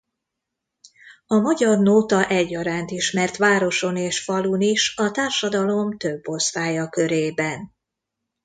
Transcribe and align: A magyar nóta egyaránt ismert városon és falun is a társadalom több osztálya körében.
A 1.27 1.35
magyar 1.35 1.77
nóta 1.77 2.27
egyaránt 2.27 2.91
ismert 2.91 3.37
városon 3.37 3.95
és 3.97 4.23
falun 4.23 4.61
is 4.61 4.93
a 4.97 5.11
társadalom 5.11 5.97
több 5.97 6.27
osztálya 6.27 6.89
körében. 6.89 7.75